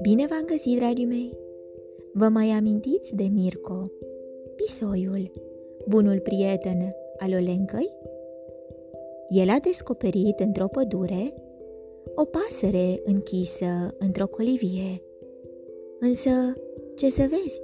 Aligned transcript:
Bine 0.00 0.26
v-am 0.26 0.44
găsit, 0.46 0.76
dragii 0.76 1.04
mei! 1.04 1.38
Vă 2.12 2.28
mai 2.28 2.48
amintiți 2.48 3.14
de 3.14 3.28
Mirco, 3.32 3.82
pisoiul, 4.56 5.30
bunul 5.88 6.18
prieten 6.20 6.90
al 7.18 7.32
Olencăi? 7.32 7.94
El 9.28 9.48
a 9.48 9.58
descoperit 9.62 10.40
într-o 10.40 10.66
pădure 10.66 11.34
o 12.14 12.24
pasăre 12.24 12.94
închisă 13.04 13.94
într-o 13.98 14.26
colivie. 14.26 15.02
Însă, 16.00 16.30
ce 16.96 17.10
să 17.10 17.26
vezi? 17.30 17.60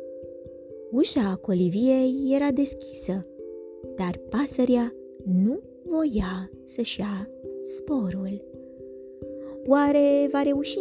Ușa 0.90 1.38
coliviei 1.40 2.34
era 2.34 2.50
deschisă, 2.50 3.26
dar 3.96 4.20
pasărea 4.28 4.94
nu 5.24 5.58
voia 5.84 6.50
să-și 6.64 7.00
ia 7.00 7.30
sporul. 7.76 8.44
Oare 9.66 10.28
va 10.32 10.42
reuși 10.42 10.78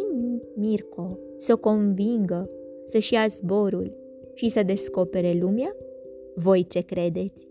Mirco 0.54 1.18
să 1.36 1.52
o 1.52 1.56
convingă 1.56 2.46
să-și 2.86 3.14
ia 3.14 3.26
zborul 3.26 3.96
și 4.34 4.48
să 4.48 4.62
descopere 4.62 5.38
lumea? 5.40 5.76
Voi 6.34 6.66
ce 6.66 6.80
credeți? 6.80 7.46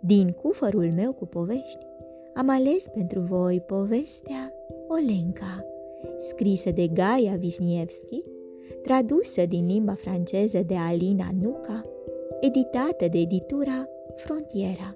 Din 0.00 0.28
cufărul 0.42 0.92
meu 0.94 1.12
cu 1.12 1.26
povești, 1.26 1.86
am 2.34 2.48
ales 2.48 2.88
pentru 2.88 3.20
voi 3.20 3.60
povestea 3.60 4.52
Olenka, 4.88 5.64
scrisă 6.16 6.70
de 6.70 6.86
Gaia 6.86 7.38
Wisniewski, 7.42 8.24
tradusă 8.82 9.46
din 9.46 9.66
limba 9.66 9.94
franceză 9.94 10.62
de 10.66 10.74
Alina 10.74 11.28
Nuca, 11.42 11.84
editată 12.40 13.08
de 13.10 13.18
editura 13.18 13.88
Frontiera. 14.14 14.94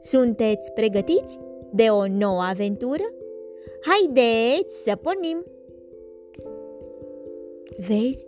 Sunteți 0.00 0.72
pregătiți 0.72 1.38
de 1.72 1.86
o 1.90 2.06
nouă 2.06 2.42
aventură? 2.42 3.12
Haideți 3.80 4.82
să 4.82 4.96
pornim! 4.96 5.44
Vezi, 7.86 8.26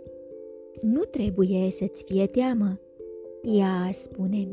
nu 0.80 1.00
trebuie 1.00 1.68
să-ți 1.70 2.04
fie 2.04 2.26
teamă. 2.26 2.80
Ea 3.42 3.88
spune 3.92 4.48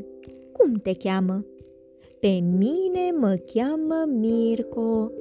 Cum 0.51 0.73
te 0.73 0.93
cheamă? 0.93 1.45
Pe 2.19 2.39
mine 2.57 3.11
mă 3.19 3.39
cheamă 3.53 4.05
Mirco. 4.07 5.11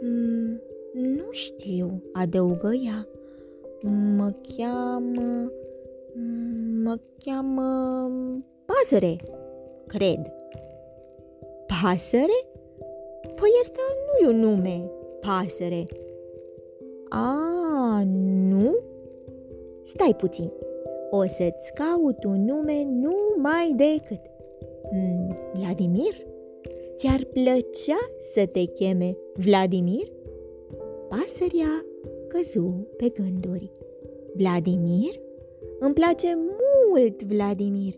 Mm, 0.00 0.60
nu 0.92 1.30
știu, 1.30 2.02
adăugă 2.12 2.72
ea. 2.84 3.08
Mă 4.16 4.32
cheamă... 4.56 5.52
Mă 6.82 6.98
cheamă... 7.24 8.18
Pasăre, 8.64 9.16
cred. 9.86 10.32
Pasăre? 11.66 12.53
Păi 13.26 13.50
asta 13.60 13.80
nu 14.04 14.26
e 14.26 14.30
un 14.32 14.40
nume, 14.40 14.90
pasăre. 15.20 15.84
A, 17.08 18.02
nu? 18.48 18.76
Stai 19.82 20.14
puțin, 20.16 20.52
o 21.10 21.26
să-ți 21.26 21.72
caut 21.74 22.24
un 22.24 22.44
nume 22.44 22.84
numai 22.84 23.74
decât. 23.76 24.20
Mm, 24.92 25.36
Vladimir? 25.52 26.14
Ți-ar 26.96 27.24
plăcea 27.24 27.98
să 28.32 28.46
te 28.46 28.64
cheme 28.64 29.16
Vladimir? 29.34 30.12
Pasărea 31.08 31.84
căzu 32.28 32.86
pe 32.96 33.08
gânduri. 33.08 33.70
Vladimir? 34.34 35.20
Îmi 35.78 35.94
place 35.94 36.38
mult 36.38 37.22
Vladimir. 37.22 37.94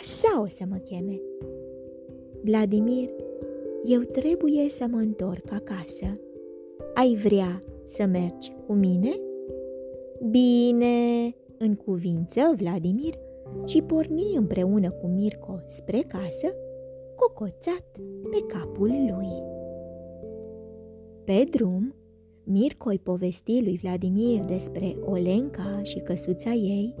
Așa 0.00 0.42
o 0.42 0.46
să 0.46 0.64
mă 0.68 0.76
cheme. 0.76 1.20
Vladimir, 2.42 3.10
eu 3.88 4.00
trebuie 4.00 4.68
să 4.68 4.86
mă 4.90 4.96
întorc 4.96 5.52
acasă. 5.52 6.12
Ai 6.94 7.14
vrea 7.14 7.62
să 7.84 8.06
mergi 8.06 8.52
cu 8.66 8.72
mine? 8.72 9.10
Bine, 10.30 11.34
în 11.58 11.74
cuvință, 11.74 12.40
Vladimir, 12.56 13.14
și 13.66 13.82
porni 13.82 14.36
împreună 14.36 14.90
cu 14.90 15.06
Mirco 15.06 15.60
spre 15.66 15.98
casă, 15.98 16.54
cocoțat 17.14 17.86
pe 18.30 18.44
capul 18.46 18.88
lui. 18.88 19.42
Pe 21.24 21.44
drum, 21.50 21.94
Mirco 22.44 22.88
îi 22.88 22.98
povesti 22.98 23.62
lui 23.62 23.78
Vladimir 23.82 24.44
despre 24.44 24.96
Olenca 25.04 25.80
și 25.82 25.98
căsuța 25.98 26.52
ei, 26.52 26.94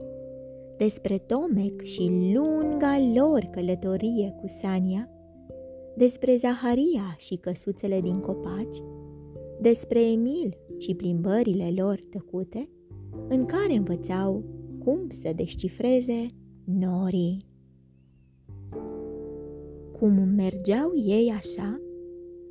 despre 0.76 1.18
Tomec 1.18 1.82
și 1.82 2.32
lunga 2.34 2.96
lor 3.14 3.48
călătorie 3.50 4.34
cu 4.40 4.46
Sania, 4.46 5.10
despre 5.96 6.36
Zaharia 6.36 7.14
și 7.18 7.36
căsuțele 7.36 8.00
din 8.00 8.20
copaci, 8.20 8.82
despre 9.60 10.10
Emil 10.10 10.56
și 10.78 10.94
plimbările 10.94 11.72
lor 11.76 12.00
tăcute, 12.10 12.70
în 13.28 13.44
care 13.44 13.72
învățau 13.72 14.44
cum 14.84 15.06
să 15.08 15.32
descifreze 15.36 16.26
norii. 16.64 17.44
Cum 19.98 20.12
mergeau 20.36 20.92
ei 20.94 21.32
așa, 21.36 21.80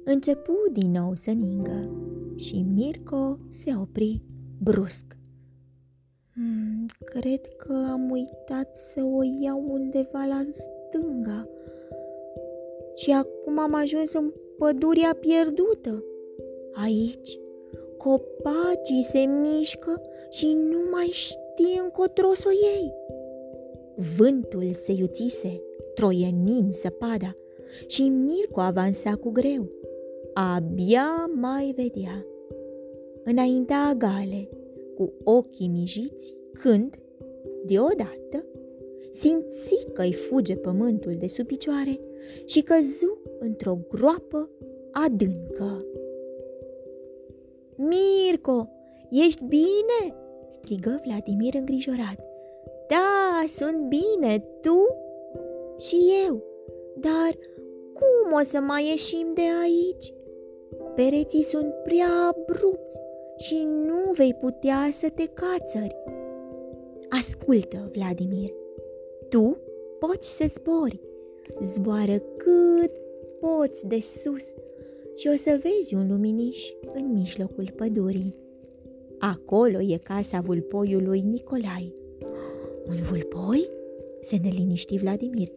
începu 0.04 0.54
din 0.72 0.92
nou 0.92 1.16
să 1.16 1.32
ningă 1.32 1.90
și 2.36 2.62
Mirco 2.62 3.40
se 3.48 3.76
opri 3.82 4.22
brusc. 4.62 5.18
Hmm, 6.34 6.86
cred 7.06 7.42
că 7.58 7.88
am 7.92 8.10
uitat 8.12 8.76
să 8.76 9.02
o 9.02 9.24
iau 9.42 9.66
undeva 9.68 10.26
la 10.28 10.46
stânga 10.50 11.48
și 12.96 13.12
acum 13.12 13.60
am 13.60 13.74
ajuns 13.74 14.14
în 14.14 14.34
pădurea 14.58 15.18
pierdută. 15.20 16.04
Aici 16.84 17.40
copacii 17.98 19.04
se 19.04 19.20
mișcă 19.20 20.02
și 20.30 20.54
nu 20.54 20.78
mai 20.92 21.06
știi 21.06 21.80
încotro 21.84 22.34
să 22.34 22.48
o 22.48 22.52
iei. 22.52 22.94
Vântul 24.18 24.72
se 24.72 24.92
iuțise, 24.92 25.62
troienind 25.94 26.74
săpada, 26.74 27.34
și 27.88 28.02
Mirco 28.02 28.60
avansa 28.60 29.16
cu 29.16 29.30
greu. 29.30 29.72
Abia 30.34 31.30
mai 31.34 31.74
vedea. 31.76 32.26
Înaintea 33.24 33.94
gale, 33.98 34.50
cu 34.96 35.14
ochii 35.24 35.68
mijiți, 35.68 36.38
când, 36.52 36.96
deodată, 37.66 38.46
simți 39.16 39.88
că 39.94 40.02
îi 40.02 40.14
fuge 40.14 40.56
pământul 40.56 41.16
de 41.18 41.28
sub 41.28 41.46
picioare 41.46 42.00
și 42.46 42.62
căzu 42.62 43.22
într-o 43.40 43.78
groapă 43.90 44.50
adâncă. 44.92 45.86
Mirco, 47.76 48.70
ești 49.10 49.46
bine?" 49.46 50.16
strigă 50.50 51.00
Vladimir 51.04 51.54
îngrijorat. 51.54 52.20
Da, 52.88 53.44
sunt 53.48 53.88
bine, 53.88 54.44
tu? 54.62 54.98
Și 55.80 55.98
eu. 56.28 56.44
Dar 56.96 57.38
cum 57.94 58.34
o 58.40 58.42
să 58.42 58.60
mai 58.60 58.88
ieșim 58.88 59.28
de 59.34 59.42
aici? 59.64 60.14
Pereții 60.96 61.42
sunt 61.42 61.74
prea 61.84 62.08
abrupți 62.30 63.00
și 63.38 63.68
nu 63.86 64.12
vei 64.12 64.34
putea 64.34 64.88
să 64.92 65.10
te 65.10 65.26
cațări. 65.26 65.96
Ascultă, 67.10 67.92
Vladimir, 67.94 68.50
tu 69.30 69.58
poți 70.00 70.36
să 70.36 70.46
zbori. 70.48 71.00
Zboară 71.62 72.18
cât 72.18 72.92
poți 73.40 73.88
de 73.88 74.00
sus 74.00 74.54
și 75.16 75.30
o 75.34 75.36
să 75.36 75.60
vezi 75.64 75.96
un 75.96 76.08
luminiș 76.08 76.70
în 76.94 77.12
mijlocul 77.12 77.72
pădurii. 77.76 78.38
Acolo 79.20 79.82
e 79.82 79.98
casa 79.98 80.40
vulpoiului 80.40 81.22
Nicolai. 81.22 81.94
Un 82.88 82.96
vulpoi? 82.96 83.70
Se 84.20 84.38
neliniști 84.42 84.98
Vladimir. 84.98 85.48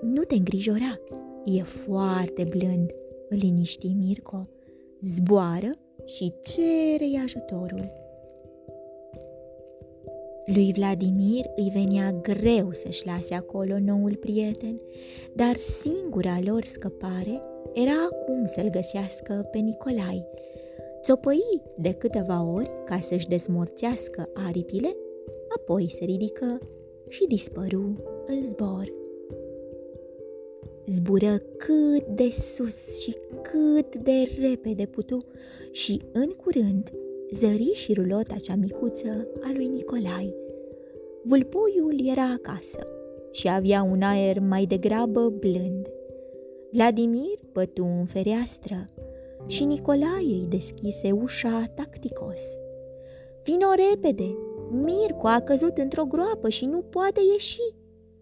Nu 0.00 0.22
te 0.22 0.34
îngrijora, 0.34 1.00
e 1.44 1.62
foarte 1.62 2.44
blând, 2.48 2.90
îl 3.28 3.36
liniști 3.36 3.94
Mirco. 3.98 4.40
Zboară 5.00 5.70
și 6.04 6.32
cere 6.42 7.20
ajutorul. 7.22 8.05
Lui 10.46 10.72
Vladimir 10.72 11.44
îi 11.56 11.70
venea 11.72 12.12
greu 12.12 12.72
să-și 12.72 13.06
lase 13.06 13.34
acolo 13.34 13.78
noul 13.78 14.16
prieten, 14.16 14.80
dar 15.32 15.56
singura 15.56 16.38
lor 16.44 16.64
scăpare 16.64 17.40
era 17.72 17.92
acum 18.10 18.46
să-l 18.46 18.68
găsească 18.70 19.48
pe 19.50 19.58
Nicolai. 19.58 20.26
Țopăi 21.02 21.62
de 21.78 21.92
câteva 21.92 22.42
ori 22.42 22.70
ca 22.84 23.00
să-și 23.00 23.28
dezmorțească 23.28 24.28
aripile, 24.34 24.96
apoi 25.56 25.90
se 25.90 26.04
ridică 26.04 26.58
și 27.08 27.26
dispăru 27.26 28.02
în 28.26 28.42
zbor. 28.42 28.92
Zbură 30.86 31.36
cât 31.56 32.06
de 32.06 32.30
sus 32.30 33.00
și 33.00 33.16
cât 33.42 33.96
de 33.96 34.28
repede 34.40 34.86
putu 34.86 35.24
și 35.70 36.02
în 36.12 36.28
curând 36.28 36.92
zări 37.30 37.70
și 37.74 37.92
rulota 37.92 38.34
cea 38.42 38.54
micuță 38.54 39.26
a 39.42 39.50
lui 39.54 39.66
Nicolai. 39.66 40.34
Vulpoiul 41.22 42.08
era 42.10 42.32
acasă 42.32 42.86
și 43.32 43.48
avea 43.48 43.82
un 43.82 44.02
aer 44.02 44.38
mai 44.40 44.64
degrabă 44.64 45.28
blând. 45.28 45.88
Vladimir 46.72 47.38
pătu 47.52 47.84
în 47.98 48.04
fereastră, 48.04 48.84
și 49.46 49.64
Nicolae 49.64 50.24
îi 50.24 50.46
deschise 50.48 51.10
ușa 51.10 51.64
tacticos. 51.74 52.42
Vino 53.44 53.66
repede! 53.90 54.36
Mirco 54.70 55.26
a 55.26 55.40
căzut 55.40 55.78
într-o 55.78 56.04
groapă 56.04 56.48
și 56.48 56.64
nu 56.64 56.80
poate 56.80 57.20
ieși, 57.32 57.60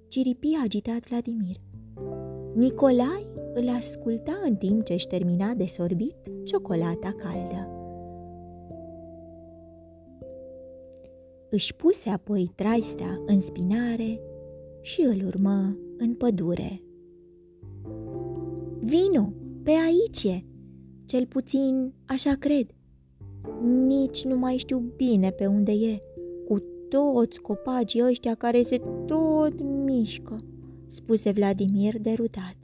ciripi 0.09 0.59
agitat 0.65 1.09
Vladimir. 1.09 1.57
Nicolae 2.55 3.29
îl 3.55 3.69
asculta 3.69 4.33
în 4.45 4.57
timp 4.57 4.85
ce 4.85 4.93
își 4.93 5.07
termina 5.07 5.53
de 5.55 5.67
sorbit 5.67 6.17
ciocolata 6.45 7.15
caldă. 7.17 7.74
Își 11.55 11.75
puse 11.75 12.11
apoi 12.11 12.53
traistea 12.55 13.23
în 13.27 13.41
spinare 13.41 14.21
și 14.81 15.01
îl 15.01 15.27
urmă 15.27 15.77
în 15.99 16.15
pădure. 16.15 16.83
Vino, 18.81 19.33
pe 19.63 19.71
aici 19.71 20.25
e! 20.25 20.45
Cel 21.07 21.27
puțin 21.27 21.93
așa 22.07 22.35
cred. 22.39 22.67
Nici 23.87 24.25
nu 24.25 24.37
mai 24.37 24.57
știu 24.57 24.79
bine 24.97 25.31
pe 25.31 25.47
unde 25.47 25.73
e, 25.73 25.99
cu 26.45 26.59
toți 26.89 27.41
copacii 27.41 28.05
ăștia 28.05 28.35
care 28.35 28.63
se 28.63 28.81
tot 29.07 29.63
mișcă, 29.63 30.37
spuse 30.87 31.31
Vladimir 31.31 31.99
derutat. 31.99 32.57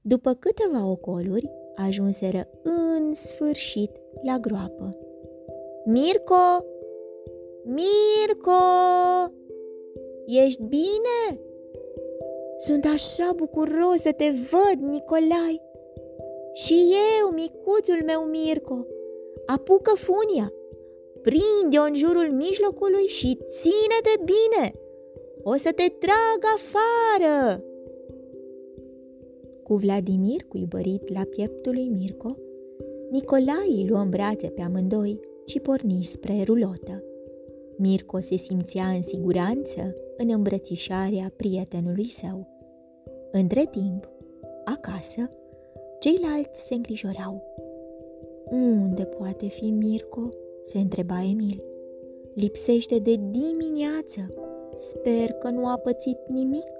După 0.00 0.32
câteva 0.32 0.86
ocoluri, 0.86 1.50
ajunseră 1.76 2.48
în 2.62 3.14
sfârșit 3.14 3.90
la 4.22 4.38
groapă. 4.38 4.90
Mirco! 5.84 6.64
Mirco! 7.70 8.62
Ești 10.26 10.62
bine? 10.62 11.40
Sunt 12.56 12.84
așa 12.84 13.32
bucuros 13.36 14.00
să 14.00 14.12
te 14.12 14.30
văd, 14.50 14.88
Nicolai! 14.90 15.62
Și 16.52 16.94
eu, 17.20 17.30
micuțul 17.30 18.02
meu 18.04 18.20
Mirco, 18.20 18.86
apucă 19.46 19.92
funia, 19.94 20.52
prinde-o 21.22 21.82
în 21.82 21.94
jurul 21.94 22.30
mijlocului 22.32 23.06
și 23.06 23.38
ține-te 23.48 24.22
bine! 24.24 24.72
O 25.42 25.56
să 25.56 25.72
te 25.74 25.86
trag 25.98 26.40
afară! 26.56 27.64
Cu 29.62 29.74
Vladimir 29.74 30.42
cuibărit 30.48 31.12
la 31.12 31.22
pieptul 31.30 31.72
lui 31.72 31.88
Mirco, 31.88 32.36
Nicolae 33.10 33.76
îi 33.76 33.86
luă 33.88 33.98
în 33.98 34.08
brațe 34.08 34.46
pe 34.46 34.60
amândoi 34.60 35.20
și 35.46 35.60
porni 35.60 36.02
spre 36.02 36.42
rulotă. 36.46 37.02
Mirco 37.80 38.20
se 38.20 38.36
simțea 38.36 38.86
în 38.86 39.02
siguranță 39.02 39.94
în 40.16 40.30
îmbrățișarea 40.30 41.32
prietenului 41.36 42.08
său. 42.08 42.46
Între 43.30 43.66
timp, 43.70 44.08
acasă, 44.64 45.30
ceilalți 45.98 46.66
se 46.66 46.74
îngrijorau. 46.74 47.42
Unde 48.50 49.04
poate 49.04 49.46
fi 49.46 49.70
Mirco? 49.70 50.28
se 50.62 50.78
întreba 50.78 51.22
Emil. 51.30 51.62
Lipsește 52.34 52.98
de 52.98 53.20
dimineață. 53.30 54.34
Sper 54.74 55.32
că 55.32 55.48
nu 55.48 55.66
a 55.66 55.76
pățit 55.76 56.18
nimic. 56.28 56.70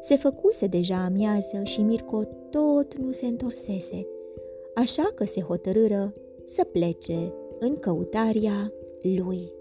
Se 0.00 0.16
făcuse 0.16 0.66
deja 0.66 1.04
amiază 1.04 1.62
și 1.62 1.82
Mirco 1.82 2.22
tot 2.50 2.98
nu 2.98 3.12
se 3.12 3.26
întorsese, 3.26 4.06
așa 4.74 5.10
că 5.14 5.24
se 5.24 5.40
hotărâră 5.40 6.12
să 6.44 6.64
plece 6.64 7.34
în 7.58 7.76
căutarea 7.76 8.72
lui. 9.02 9.58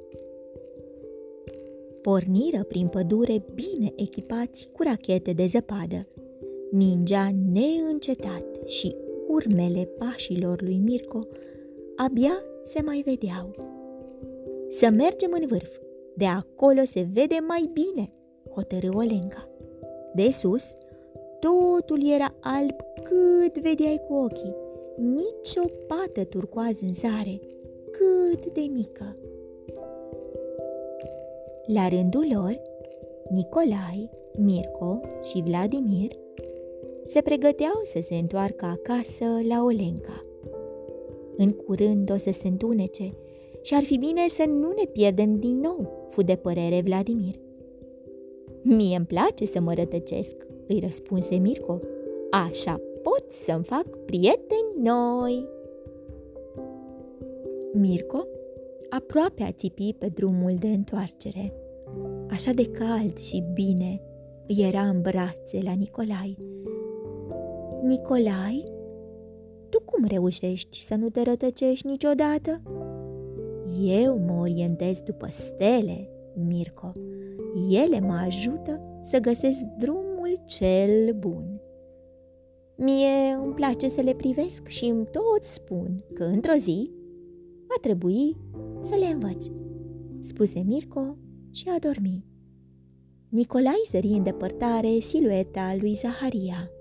Porniră 2.01 2.63
prin 2.63 2.87
pădure 2.87 3.45
bine 3.53 3.93
echipați 3.95 4.69
cu 4.73 4.83
rachete 4.83 5.31
de 5.33 5.45
zăpadă. 5.45 6.07
Ningea 6.71 7.29
neîncetat 7.51 8.45
și 8.65 8.95
urmele 9.27 9.89
pașilor 9.97 10.61
lui 10.61 10.77
Mirco 10.77 11.27
abia 11.95 12.43
se 12.63 12.81
mai 12.81 13.01
vedeau. 13.05 13.55
Să 14.67 14.89
mergem 14.89 15.31
în 15.41 15.47
vârf, 15.47 15.79
de 16.15 16.25
acolo 16.25 16.81
se 16.83 17.07
vede 17.13 17.37
mai 17.47 17.69
bine, 17.73 18.13
hotărâ 18.55 18.89
Olenca. 18.93 19.49
De 20.13 20.29
sus, 20.31 20.75
totul 21.39 22.11
era 22.11 22.35
alb 22.39 22.75
cât 23.03 23.57
vedeai 23.61 24.01
cu 24.07 24.13
ochii, 24.13 24.55
nici 24.97 25.55
o 25.65 25.69
pată 25.87 26.23
turcoază 26.23 26.85
în 26.85 26.93
zare, 26.93 27.39
cât 27.91 28.53
de 28.53 28.61
mică. 28.71 29.17
La 31.73 31.87
rândul 31.87 32.27
lor, 32.33 32.61
Nicolai, 33.29 34.09
Mirco 34.37 34.99
și 35.21 35.43
Vladimir 35.45 36.11
se 37.03 37.21
pregăteau 37.21 37.79
să 37.83 37.99
se 38.01 38.15
întoarcă 38.15 38.65
acasă 38.65 39.25
la 39.47 39.63
Olenca. 39.63 40.23
În 41.37 41.49
curând 41.49 42.11
o 42.11 42.17
să 42.17 42.31
se 42.31 42.47
întunece 42.47 43.13
și 43.61 43.75
ar 43.75 43.83
fi 43.83 43.97
bine 43.97 44.27
să 44.27 44.43
nu 44.47 44.67
ne 44.67 44.85
pierdem 44.91 45.35
din 45.35 45.59
nou, 45.59 46.07
fu 46.07 46.21
de 46.21 46.35
părere 46.35 46.81
Vladimir. 46.81 47.35
Mie 48.61 48.95
îmi 48.95 49.05
place 49.05 49.45
să 49.45 49.59
mă 49.59 49.73
rătăcesc, 49.73 50.35
îi 50.67 50.79
răspunse 50.79 51.35
Mirco. 51.35 51.77
Așa 52.29 52.81
pot 53.01 53.31
să-mi 53.31 53.63
fac 53.63 53.97
prieteni 54.05 54.81
noi. 54.83 55.47
Mirco 57.73 58.27
aproape 58.89 59.43
a 59.43 59.51
țipi 59.51 59.95
pe 59.97 60.07
drumul 60.07 60.55
de 60.55 60.67
întoarcere. 60.67 61.53
Așa 62.29 62.51
de 62.51 62.71
cald 62.71 63.17
și 63.17 63.43
bine 63.53 64.01
îi 64.47 64.63
era 64.67 64.81
în 64.81 65.01
brațe 65.01 65.59
la 65.63 65.71
Nicolai. 65.71 66.37
Nicolai, 67.83 68.71
tu 69.69 69.81
cum 69.85 70.05
reușești 70.07 70.81
să 70.83 70.95
nu 70.95 71.09
te 71.09 71.21
rătăcești 71.21 71.87
niciodată? 71.87 72.61
Eu 73.81 74.17
mă 74.17 74.39
orientez 74.39 75.01
după 75.01 75.27
stele, 75.29 76.09
Mirco. 76.47 76.91
Ele 77.69 77.99
mă 77.99 78.13
ajută 78.25 78.99
să 79.01 79.17
găsesc 79.17 79.63
drumul 79.77 80.41
cel 80.45 81.15
bun. 81.19 81.61
Mie 82.75 83.37
îmi 83.43 83.53
place 83.53 83.89
să 83.89 84.01
le 84.01 84.13
privesc 84.13 84.67
și 84.67 84.85
îmi 84.85 85.05
tot 85.05 85.43
spun 85.43 86.03
că 86.13 86.23
într-o 86.23 86.55
zi 86.57 86.91
va 87.67 87.75
trebui 87.81 88.37
să 88.81 88.95
le 88.99 89.05
învăț, 89.05 89.45
spuse 90.19 90.63
Mirco 90.65 91.17
și 91.51 91.69
a 91.69 91.79
dormit. 91.79 92.23
Nicolai 93.29 93.81
zări 93.89 94.07
în 94.07 94.23
depărtare 94.23 94.99
silueta 94.99 95.75
lui 95.79 95.93
Zaharia. 95.93 96.71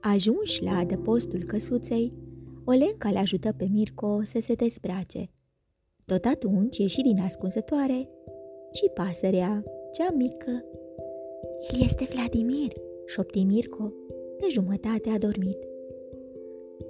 Ajunși 0.00 0.64
la 0.64 0.76
adăpostul 0.76 1.44
căsuței, 1.44 2.12
Olenca 2.64 3.10
le 3.10 3.18
ajută 3.18 3.52
pe 3.56 3.68
Mirco 3.72 4.20
să 4.22 4.40
se 4.40 4.54
dezbrace. 4.54 5.30
Tot 6.04 6.24
atunci 6.24 6.78
ieși 6.78 7.02
din 7.02 7.20
ascunzătoare 7.20 8.08
și 8.72 8.90
pasărea, 8.94 9.64
cea 9.92 10.10
mică. 10.16 10.64
El 11.72 11.80
este 11.82 12.08
Vladimir, 12.12 12.72
șopti 13.06 13.42
Mirco, 13.42 13.92
pe 14.38 14.46
jumătate 14.50 15.10
a 15.10 15.18
dormit. 15.18 15.58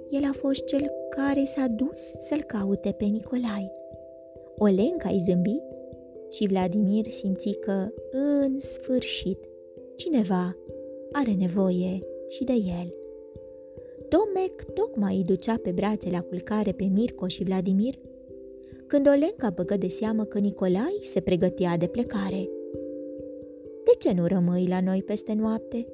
El 0.09 0.23
a 0.23 0.31
fost 0.31 0.63
cel 0.65 0.85
care 1.09 1.43
s-a 1.43 1.67
dus 1.67 2.01
să-l 2.17 2.41
caute 2.43 2.91
pe 2.91 3.05
Nicolai. 3.05 3.71
Olenca 4.57 5.09
îi 5.09 5.19
zâmbi 5.19 5.57
și 6.29 6.47
Vladimir 6.47 7.09
simți 7.09 7.51
că, 7.59 7.87
în 8.11 8.59
sfârșit, 8.59 9.37
cineva 9.95 10.55
are 11.11 11.31
nevoie 11.31 11.99
și 12.27 12.43
de 12.43 12.53
el. 12.53 12.93
Tomec 14.09 14.63
tocmai 14.73 15.15
îi 15.15 15.23
ducea 15.23 15.59
pe 15.61 15.71
brațe 15.71 16.09
la 16.09 16.21
culcare 16.21 16.71
pe 16.71 16.83
Mirco 16.83 17.27
și 17.27 17.43
Vladimir, 17.43 17.93
când 18.87 19.07
Olenca 19.07 19.49
băgă 19.49 19.77
de 19.77 19.87
seamă 19.87 20.23
că 20.23 20.39
Nicolai 20.39 20.99
se 21.01 21.19
pregătea 21.19 21.77
de 21.77 21.87
plecare. 21.87 22.49
De 23.83 23.91
ce 23.99 24.13
nu 24.13 24.25
rămâi 24.25 24.67
la 24.67 24.81
noi 24.81 25.03
peste 25.03 25.33
noapte? 25.33 25.87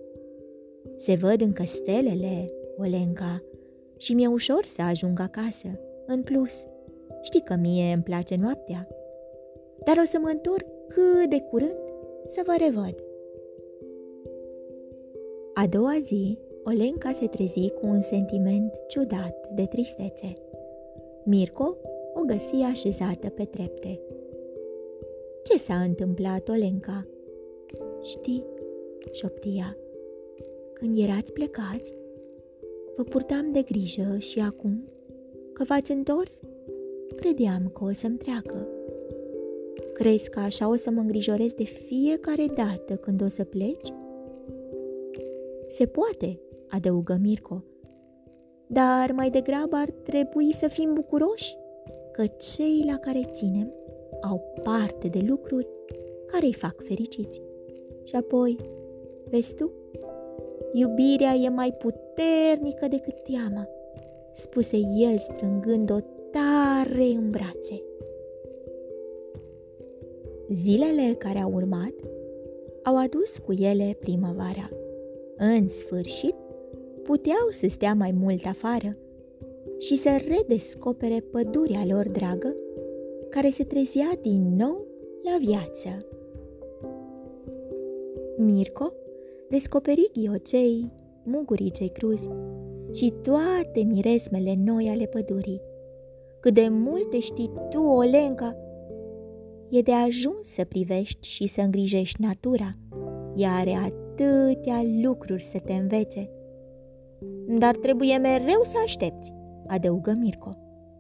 Se 0.95 1.15
văd 1.15 1.41
încă 1.41 1.63
stelele, 1.65 2.45
Olenca, 2.77 3.43
și 3.97 4.13
mi-e 4.13 4.27
ușor 4.27 4.63
să 4.63 4.81
ajung 4.81 5.19
acasă. 5.19 5.67
În 6.05 6.21
plus, 6.21 6.67
știi 7.21 7.41
că 7.41 7.55
mie 7.55 7.93
îmi 7.93 8.03
place 8.03 8.35
noaptea. 8.35 8.87
Dar 9.85 9.97
o 9.97 10.05
să 10.05 10.17
mă 10.21 10.27
întorc 10.27 10.65
cât 10.87 11.29
de 11.29 11.39
curând 11.39 11.79
să 12.25 12.41
vă 12.45 12.55
revăd. 12.57 12.95
A 15.53 15.67
doua 15.67 15.95
zi, 16.01 16.37
Olenca 16.63 17.11
se 17.11 17.27
trezi 17.27 17.69
cu 17.69 17.85
un 17.85 18.01
sentiment 18.01 18.75
ciudat 18.87 19.47
de 19.53 19.65
tristețe. 19.65 20.33
Mirco 21.23 21.77
o 22.13 22.21
găsi 22.25 22.55
așezată 22.55 23.29
pe 23.29 23.45
trepte. 23.45 24.01
Ce 25.43 25.57
s-a 25.57 25.75
întâmplat, 25.75 26.49
Olenca? 26.49 27.07
Știi, 28.01 28.45
șoptia, 29.11 29.77
când 30.73 30.97
erați 30.97 31.33
plecați, 31.33 31.93
vă 32.95 33.03
purtam 33.03 33.51
de 33.51 33.61
grijă 33.61 34.17
și 34.17 34.39
acum, 34.39 34.83
că 35.53 35.63
v-ați 35.63 35.91
întors, 35.91 36.41
credeam 37.15 37.69
că 37.73 37.83
o 37.83 37.91
să-mi 37.91 38.17
treacă. 38.17 38.67
Crezi 39.93 40.29
că 40.29 40.39
așa 40.39 40.69
o 40.69 40.75
să 40.75 40.91
mă 40.91 40.99
îngrijorez 40.99 41.53
de 41.53 41.63
fiecare 41.63 42.45
dată 42.45 42.95
când 42.95 43.21
o 43.21 43.27
să 43.27 43.43
pleci? 43.43 43.93
Se 45.67 45.85
poate, 45.85 46.39
adăugă 46.69 47.17
Mirco, 47.21 47.63
dar 48.67 49.11
mai 49.11 49.29
degrabă 49.29 49.75
ar 49.75 49.89
trebui 49.89 50.53
să 50.53 50.67
fim 50.67 50.93
bucuroși 50.93 51.57
că 52.11 52.25
cei 52.25 52.83
la 52.85 52.97
care 52.97 53.21
ținem 53.31 53.73
au 54.21 54.53
parte 54.63 55.07
de 55.07 55.23
lucruri 55.27 55.67
care 56.25 56.45
îi 56.45 56.53
fac 56.53 56.83
fericiți. 56.83 57.41
Și 58.03 58.15
apoi, 58.15 58.57
vezi 59.29 59.55
tu, 59.55 59.71
iubirea 60.73 61.33
e 61.33 61.49
mai 61.49 61.73
puternică 61.73 62.87
decât 62.87 63.23
teama, 63.23 63.67
spuse 64.31 64.77
el 64.77 65.17
strângând-o 65.17 65.95
tare 65.99 66.20
în 66.89 67.29
brațe. 67.29 67.83
Zilele 70.49 71.13
care 71.17 71.39
au 71.39 71.53
urmat 71.53 71.93
au 72.83 72.97
adus 72.97 73.37
cu 73.37 73.51
ele 73.51 73.97
primăvara. 73.99 74.69
În 75.37 75.67
sfârșit, 75.67 76.35
puteau 77.03 77.47
să 77.49 77.67
stea 77.67 77.93
mai 77.93 78.11
mult 78.11 78.45
afară 78.45 78.97
și 79.77 79.95
să 79.95 80.09
redescopere 80.27 81.19
pădurea 81.31 81.85
lor 81.85 82.09
dragă, 82.09 82.55
care 83.29 83.49
se 83.49 83.63
trezea 83.63 84.19
din 84.21 84.55
nou 84.55 84.85
la 85.23 85.37
viață. 85.39 86.05
Mirco 88.37 88.93
descoperi 89.49 90.11
ghiocei, 90.13 90.91
mugurii 91.23 91.71
cei 91.71 91.89
cruzi 91.89 92.29
și 92.93 93.13
toate 93.21 93.83
miresmele 93.85 94.53
noi 94.65 94.87
ale 94.87 95.05
pădurii. 95.05 95.61
Cât 96.41 96.53
de 96.53 96.67
multe 96.69 97.19
știi 97.19 97.51
tu, 97.69 97.81
Olenca! 97.81 98.55
E 99.69 99.81
de 99.81 99.91
ajuns 99.91 100.47
să 100.47 100.63
privești 100.63 101.27
și 101.27 101.47
să 101.47 101.61
îngrijești 101.61 102.21
natura. 102.21 102.69
Ea 103.35 103.51
are 103.51 103.71
atâtea 103.71 104.81
lucruri 105.01 105.43
să 105.43 105.59
te 105.59 105.73
învețe. 105.73 106.29
Dar 107.59 107.75
trebuie 107.75 108.17
mereu 108.17 108.59
să 108.63 108.75
aștepți, 108.83 109.33
adăugă 109.67 110.13
Mirco. 110.19 110.49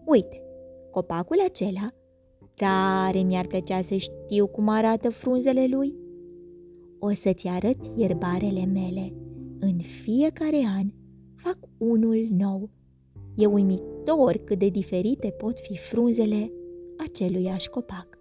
Uite, 0.05 0.43
copacul 0.91 1.37
acela, 1.45 1.87
tare 2.55 3.21
mi-ar 3.21 3.47
plăcea 3.47 3.81
să 3.81 3.95
știu 3.95 4.47
cum 4.47 4.69
arată 4.69 5.09
frunzele 5.09 5.67
lui. 5.69 5.95
O 6.99 7.13
să-ți 7.13 7.47
arăt 7.47 7.77
ierbarele 7.95 8.65
mele. 8.65 9.13
În 9.59 9.77
fiecare 9.77 10.61
an 10.77 10.87
fac 11.35 11.57
unul 11.77 12.27
nou. 12.29 12.69
E 13.35 13.45
uimitor 13.45 13.90
cât 14.43 14.59
de 14.59 14.69
diferite 14.69 15.29
pot 15.29 15.59
fi 15.59 15.77
frunzele 15.77 16.51
aceluiași 16.97 17.69
copac. 17.69 18.19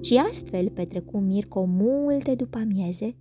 Și 0.00 0.22
astfel 0.28 0.70
petrecu 0.70 1.18
Mirco 1.18 1.64
multe 1.64 2.34
după 2.34 2.58
amieze, 2.58 3.16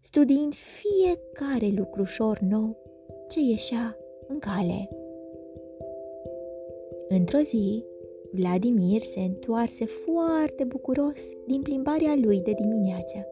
studiind 0.00 0.54
fiecare 0.54 1.72
lucrușor 1.76 2.38
nou 2.38 2.76
ce 3.28 3.40
ieșea 3.40 3.96
în 4.28 4.38
cale. 4.38 4.88
Într-o 7.08 7.38
zi, 7.38 7.84
Vladimir 8.32 9.00
se 9.00 9.20
întoarse 9.20 9.84
foarte 9.84 10.64
bucuros 10.64 11.22
din 11.46 11.62
plimbarea 11.62 12.14
lui 12.22 12.40
de 12.40 12.52
dimineață. 12.52 13.26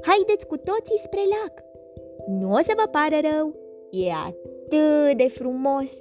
Haideți 0.00 0.46
cu 0.46 0.56
toții 0.56 0.98
spre 0.98 1.20
lac! 1.20 1.64
Nu 2.28 2.52
o 2.52 2.58
să 2.58 2.72
vă 2.76 2.88
pară 2.90 3.28
rău! 3.30 3.54
E 3.90 4.12
atât 4.12 5.16
de 5.16 5.28
frumos! 5.28 6.00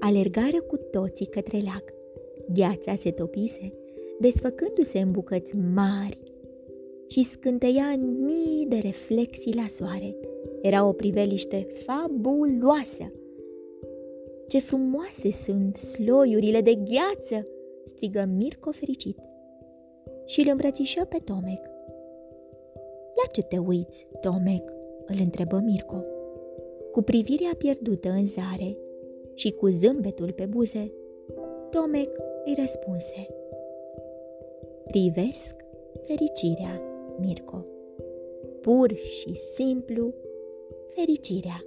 Alergară 0.00 0.60
cu 0.66 0.76
toții 0.76 1.26
către 1.26 1.58
lac. 1.64 1.84
Gheața 2.52 2.94
se 2.94 3.10
topise, 3.10 3.72
desfăcându-se 4.20 4.98
în 4.98 5.10
bucăți 5.10 5.56
mari 5.56 6.18
și 7.08 7.22
scânteia 7.22 7.84
în 7.84 8.24
mii 8.24 8.66
de 8.66 8.76
reflexii 8.76 9.54
la 9.54 9.66
soare. 9.68 10.16
Era 10.62 10.86
o 10.86 10.92
priveliște 10.92 11.66
fabuloasă. 11.72 13.12
Ce 14.48 14.58
frumoase 14.58 15.30
sunt 15.30 15.76
sloiurile 15.76 16.60
de 16.60 16.74
gheață!" 16.74 17.46
strigă 17.84 18.28
Mirco 18.36 18.70
fericit. 18.70 19.18
Și 20.24 20.40
îl 20.40 20.46
îmbrățișă 20.50 21.04
pe 21.04 21.16
Tomec. 21.24 21.66
La 23.14 23.30
ce 23.32 23.42
te 23.42 23.58
uiți, 23.58 24.06
Tomec?" 24.20 24.72
îl 25.06 25.16
întrebă 25.20 25.60
Mirco. 25.64 26.04
Cu 26.90 27.02
privirea 27.02 27.50
pierdută 27.58 28.08
în 28.08 28.26
zare 28.26 28.76
și 29.40 29.50
cu 29.50 29.66
zâmbetul 29.66 30.32
pe 30.32 30.46
buze, 30.46 30.92
Tomec 31.70 32.16
îi 32.44 32.54
răspunse. 32.58 33.28
Privesc 34.86 35.54
fericirea, 36.02 36.82
Mirco. 37.20 37.64
Pur 38.60 38.94
și 38.94 39.34
simplu 39.34 40.14
fericirea. 40.86 41.64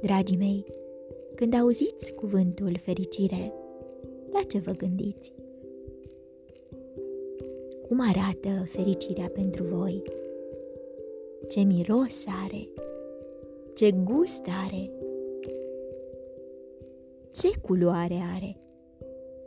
Dragii 0.00 0.36
mei, 0.36 0.64
când 1.34 1.54
auziți 1.54 2.12
cuvântul 2.14 2.76
fericire, 2.80 3.52
la 4.32 4.40
ce 4.48 4.58
vă 4.58 4.70
gândiți? 4.70 5.32
Cum 7.88 8.00
arată 8.00 8.66
fericirea 8.68 9.28
pentru 9.28 9.64
voi? 9.64 10.02
Ce 11.48 11.60
miros 11.60 12.24
are? 12.44 12.68
Ce 13.74 13.90
gust 13.90 14.42
are? 14.66 14.95
Ce 17.38 17.58
culoare 17.60 18.18
are? 18.34 18.56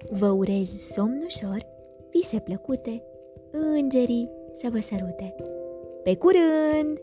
Vă 0.10 0.28
urez 0.28 0.70
somn 0.70 1.22
ușor, 1.26 1.66
vise 2.12 2.40
plăcute, 2.40 3.04
îngerii 3.52 4.30
să 4.54 4.68
vă 4.72 4.80
sărute. 4.80 5.36
Pe 6.04 6.16
curând! 6.16 6.98